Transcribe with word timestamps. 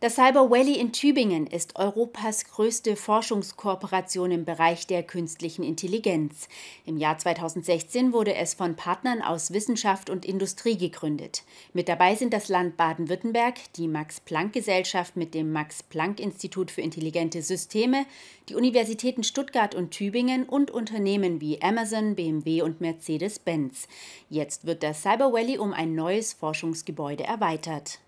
Das 0.00 0.14
Cyber 0.14 0.48
Valley 0.48 0.78
in 0.78 0.92
Tübingen 0.92 1.48
ist 1.48 1.74
Europas 1.74 2.44
größte 2.44 2.94
Forschungskooperation 2.94 4.30
im 4.30 4.44
Bereich 4.44 4.86
der 4.86 5.02
künstlichen 5.02 5.64
Intelligenz. 5.64 6.48
Im 6.86 6.98
Jahr 6.98 7.18
2016 7.18 8.12
wurde 8.12 8.36
es 8.36 8.54
von 8.54 8.76
Partnern 8.76 9.22
aus 9.22 9.52
Wissenschaft 9.52 10.08
und 10.08 10.24
Industrie 10.24 10.78
gegründet. 10.78 11.42
Mit 11.72 11.88
dabei 11.88 12.14
sind 12.14 12.32
das 12.32 12.48
Land 12.48 12.76
Baden-Württemberg, 12.76 13.56
die 13.74 13.88
Max-Planck-Gesellschaft 13.88 15.16
mit 15.16 15.34
dem 15.34 15.50
Max-Planck-Institut 15.50 16.70
für 16.70 16.82
intelligente 16.82 17.42
Systeme, 17.42 18.06
die 18.48 18.54
Universitäten 18.54 19.24
Stuttgart 19.24 19.74
und 19.74 19.90
Tübingen 19.90 20.44
und 20.44 20.70
Unternehmen 20.70 21.40
wie 21.40 21.60
Amazon, 21.60 22.14
BMW 22.14 22.62
und 22.62 22.80
Mercedes-Benz. 22.80 23.88
Jetzt 24.30 24.64
wird 24.64 24.84
das 24.84 25.02
Cyber 25.02 25.32
Valley 25.32 25.58
um 25.58 25.72
ein 25.72 25.96
neues 25.96 26.34
Forschungsgebäude 26.34 27.24
erweitert. 27.24 27.98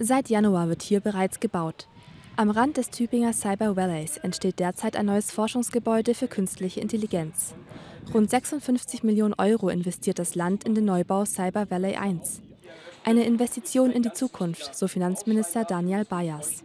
Seit 0.00 0.30
Januar 0.30 0.68
wird 0.68 0.82
hier 0.82 1.00
bereits 1.00 1.40
gebaut. 1.40 1.88
Am 2.36 2.50
Rand 2.50 2.76
des 2.76 2.90
Tübinger 2.90 3.32
Cyber 3.32 3.74
Valleys 3.74 4.16
entsteht 4.18 4.60
derzeit 4.60 4.96
ein 4.96 5.06
neues 5.06 5.32
Forschungsgebäude 5.32 6.14
für 6.14 6.28
künstliche 6.28 6.80
Intelligenz. 6.80 7.54
Rund 8.14 8.30
56 8.30 9.02
Millionen 9.02 9.34
Euro 9.34 9.68
investiert 9.68 10.20
das 10.20 10.36
Land 10.36 10.62
in 10.62 10.76
den 10.76 10.84
Neubau 10.84 11.24
Cyber 11.24 11.68
Valley 11.68 11.96
1. 11.96 12.42
Eine 13.04 13.24
Investition 13.24 13.90
in 13.90 14.02
die 14.02 14.12
Zukunft, 14.12 14.76
so 14.76 14.86
Finanzminister 14.86 15.64
Daniel 15.64 16.04
Bayers. 16.04 16.62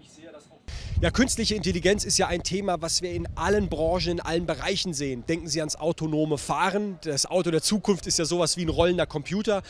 Ja, 1.04 1.12
künstliche 1.12 1.54
Intelligenz 1.54 2.06
ist 2.06 2.18
ja 2.18 2.28
ein 2.28 2.44
Thema, 2.44 2.82
was 2.82 3.02
wir 3.02 3.12
in 3.12 3.28
allen 3.36 3.68
Branchen, 3.68 4.08
in 4.08 4.20
allen 4.22 4.46
Bereichen 4.46 4.94
sehen. 4.94 5.26
Denken 5.28 5.50
Sie 5.50 5.60
ans 5.60 5.76
autonome 5.76 6.38
Fahren. 6.38 6.98
Das 7.02 7.26
Auto 7.26 7.52
der 7.52 7.62
Zukunft 7.62 8.08
ist 8.08 8.20
ja 8.20 8.24
sowas 8.24 8.56
wie 8.56 8.62
ein 8.62 8.70
rollender 8.70 9.06
Computer. 9.06 9.64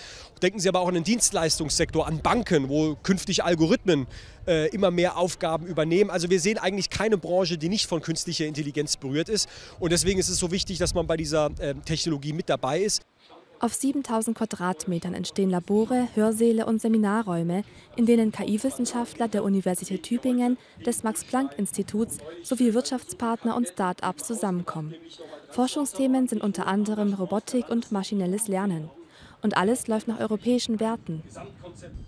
Denken 0.43 0.59
Sie 0.59 0.69
aber 0.69 0.79
auch 0.81 0.89
an 0.89 0.93
den 0.93 1.03
Dienstleistungssektor, 1.03 2.05
an 2.05 2.21
Banken, 2.21 2.69
wo 2.69 2.95
künftig 3.01 3.43
Algorithmen 3.43 4.05
äh, 4.45 4.69
immer 4.75 4.91
mehr 4.91 5.17
Aufgaben 5.17 5.65
übernehmen. 5.65 6.11
Also 6.11 6.29
wir 6.29 6.39
sehen 6.39 6.59
eigentlich 6.59 6.91
keine 6.91 7.17
Branche, 7.17 7.57
die 7.57 7.67
nicht 7.67 7.87
von 7.87 8.03
künstlicher 8.03 8.45
Intelligenz 8.45 8.95
berührt 8.95 9.27
ist. 9.27 9.49
Und 9.79 9.91
deswegen 9.91 10.19
ist 10.19 10.29
es 10.29 10.37
so 10.37 10.51
wichtig, 10.51 10.77
dass 10.77 10.93
man 10.93 11.07
bei 11.07 11.17
dieser 11.17 11.49
äh, 11.57 11.73
Technologie 11.83 12.33
mit 12.33 12.47
dabei 12.47 12.81
ist. 12.81 13.01
Auf 13.63 13.75
7000 13.75 14.37
Quadratmetern 14.37 15.13
entstehen 15.13 15.49
Labore, 15.49 16.09
Hörsäle 16.15 16.65
und 16.65 16.81
Seminarräume, 16.81 17.63
in 17.95 18.05
denen 18.05 18.33
KI-Wissenschaftler 18.33 19.29
der 19.29 19.45
Universität 19.45 20.03
Tübingen, 20.03 20.57
des 20.85 21.03
Max-Planck-Instituts 21.03 22.17
sowie 22.43 22.73
Wirtschaftspartner 22.73 23.55
und 23.55 23.69
Start-ups 23.69 24.25
zusammenkommen. 24.25 24.95
Forschungsthemen 25.51 26.27
sind 26.27 26.43
unter 26.43 26.67
anderem 26.67 27.13
Robotik 27.13 27.69
und 27.69 27.89
maschinelles 27.93 28.49
Lernen. 28.49 28.89
Und 29.43 29.57
alles 29.57 29.87
läuft 29.87 30.07
nach 30.07 30.21
europäischen 30.21 30.79
Werten. 30.79 31.21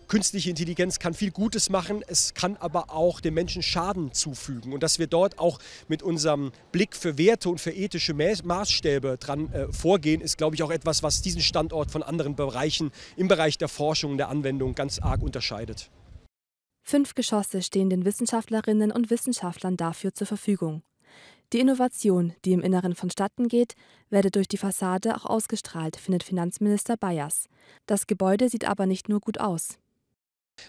Künstliche 0.07 0.49
Intelligenz 0.49 0.99
kann 0.99 1.13
viel 1.13 1.31
Gutes 1.31 1.69
machen, 1.69 2.01
es 2.07 2.33
kann 2.33 2.55
aber 2.55 2.91
auch 2.91 3.19
den 3.19 3.33
Menschen 3.33 3.61
Schaden 3.61 4.13
zufügen. 4.13 4.71
Und 4.71 4.81
dass 4.81 4.99
wir 4.99 5.07
dort 5.07 5.37
auch 5.37 5.59
mit 5.89 6.01
unserem 6.01 6.53
Blick 6.71 6.95
für 6.95 7.17
Werte 7.17 7.49
und 7.49 7.59
für 7.59 7.71
ethische 7.71 8.13
Maßstäbe 8.13 9.17
dran 9.19 9.51
äh, 9.51 9.71
vorgehen, 9.73 10.21
ist, 10.21 10.37
glaube 10.37 10.55
ich, 10.55 10.63
auch 10.63 10.71
etwas, 10.71 11.03
was 11.03 11.21
diesen 11.21 11.41
Standort 11.41 11.91
von 11.91 12.03
anderen 12.03 12.37
Bereichen 12.37 12.91
im 13.17 13.27
Bereich 13.27 13.57
der 13.57 13.67
Forschung 13.67 14.11
und 14.11 14.17
der 14.17 14.29
Anwendung 14.29 14.73
ganz 14.73 14.99
arg 14.99 15.21
unterscheidet. 15.21 15.89
Fünf 16.83 17.15
Geschosse 17.15 17.61
stehen 17.61 17.89
den 17.89 18.05
Wissenschaftlerinnen 18.05 18.93
und 18.93 19.09
Wissenschaftlern 19.09 19.75
dafür 19.75 20.13
zur 20.13 20.27
Verfügung. 20.27 20.83
Die 21.53 21.59
Innovation, 21.59 22.33
die 22.43 22.53
im 22.53 22.61
Inneren 22.61 22.95
vonstatten 22.95 23.47
geht, 23.47 23.75
werde 24.09 24.31
durch 24.31 24.47
die 24.47 24.57
Fassade 24.57 25.15
auch 25.15 25.25
ausgestrahlt, 25.25 25.95
findet 25.95 26.23
Finanzminister 26.23 26.97
Bayers. 26.97 27.47
Das 27.85 28.07
Gebäude 28.07 28.49
sieht 28.49 28.65
aber 28.65 28.85
nicht 28.85 29.09
nur 29.09 29.19
gut 29.19 29.39
aus. 29.39 29.77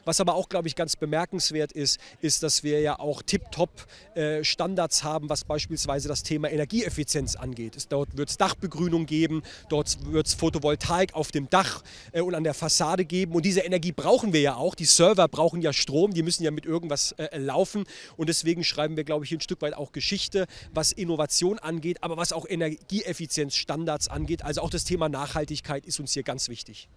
Was 0.06 0.20
aber 0.20 0.34
auch, 0.34 0.48
glaube 0.48 0.68
ich, 0.68 0.76
ganz 0.76 0.94
bemerkenswert 0.94 1.72
ist, 1.72 1.98
ist, 2.20 2.44
dass 2.44 2.62
wir 2.62 2.80
ja 2.80 2.98
auch 2.98 3.22
Tip-Top-Standards 3.22 5.02
haben, 5.02 5.28
was 5.28 5.44
beispielsweise 5.44 6.06
das 6.06 6.22
Thema 6.22 6.48
Energieeffizienz 6.48 7.34
angeht. 7.34 7.86
Dort 7.88 8.16
wird 8.16 8.30
es 8.30 8.36
Dachbegrünung 8.36 9.06
geben, 9.06 9.42
dort 9.68 9.98
wird 10.12 10.28
es 10.28 10.34
Photovoltaik 10.34 11.14
auf 11.14 11.32
dem 11.32 11.50
Dach 11.50 11.82
äh, 12.12 12.20
und 12.20 12.36
an 12.36 12.44
der 12.44 12.54
Fassade 12.54 13.04
geben. 13.04 13.34
Und 13.34 13.44
diese 13.44 13.60
Energie 13.60 13.90
brauchen 13.90 14.32
wir 14.32 14.40
ja 14.40 14.54
auch. 14.54 14.76
Die 14.76 14.84
Server 14.84 15.26
brauchen 15.26 15.60
ja 15.60 15.72
Strom, 15.72 16.14
die 16.14 16.22
müssen 16.22 16.44
ja 16.44 16.52
mit 16.52 16.66
irgendwas 16.66 17.12
äh, 17.12 17.36
laufen. 17.38 17.84
Und 18.16 18.28
deswegen 18.28 18.62
schreiben 18.62 18.96
wir, 18.96 19.02
glaube 19.02 19.24
ich, 19.24 19.32
ein 19.32 19.40
Stück 19.40 19.60
weit 19.62 19.74
auch 19.74 19.90
Geschichte, 19.90 20.46
was 20.72 20.92
Innovation 20.92 21.58
angeht, 21.58 22.02
aber 22.02 22.16
was 22.16 22.32
auch 22.32 22.46
Energieeffizienzstandards 22.48 24.06
angeht. 24.06 24.44
Also 24.44 24.60
auch 24.60 24.70
das 24.70 24.84
Thema 24.84 25.08
Nachhaltigkeit 25.08 25.84
ist 25.84 25.98
uns 25.98 26.12
hier 26.12 26.22
ganz 26.22 26.48
wichtig. 26.48 26.88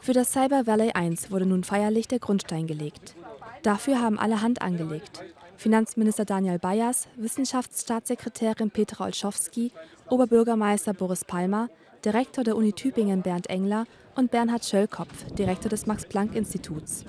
Für 0.00 0.12
das 0.12 0.32
Cyber 0.32 0.66
Valley 0.66 0.92
1 0.92 1.30
wurde 1.30 1.46
nun 1.46 1.64
feierlich 1.64 2.08
der 2.08 2.18
Grundstein 2.18 2.66
gelegt. 2.66 3.14
Dafür 3.62 4.00
haben 4.00 4.18
alle 4.18 4.42
Hand 4.42 4.62
angelegt. 4.62 5.22
Finanzminister 5.56 6.24
Daniel 6.24 6.58
Bayers, 6.58 7.08
Wissenschaftsstaatssekretärin 7.16 8.70
Petra 8.70 9.06
Olschowski, 9.06 9.72
Oberbürgermeister 10.08 10.92
Boris 10.92 11.24
Palmer, 11.24 11.68
Direktor 12.04 12.44
der 12.44 12.56
Uni 12.56 12.72
Tübingen 12.72 13.22
Bernd 13.22 13.48
Engler 13.48 13.86
und 14.14 14.30
Bernhard 14.30 14.64
Schöllkopf, 14.64 15.24
Direktor 15.32 15.70
des 15.70 15.86
Max-Planck-Instituts. 15.86 17.04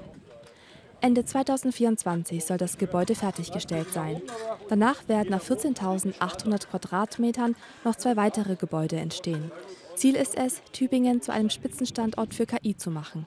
Ende 1.00 1.24
2024 1.24 2.44
soll 2.44 2.58
das 2.58 2.80
Gebäude 2.80 3.14
fertiggestellt 3.14 3.94
sein. 3.94 4.22
Danach 4.70 5.08
werden 5.08 5.34
auf 5.36 5.50
14.800 5.50 6.68
Quadratmetern 6.68 7.56
noch 7.84 7.96
zwei 7.96 8.16
weitere 8.16 8.56
Gebäude 8.56 8.96
entstehen. 8.96 9.52
Ziel 9.98 10.16
ist 10.16 10.38
es, 10.38 10.62
Tübingen 10.74 11.24
zu 11.24 11.34
einem 11.34 11.50
Spitzenstandort 11.50 12.36
für 12.36 12.46
KI 12.46 12.78
zu 12.78 12.92
machen. 12.92 13.26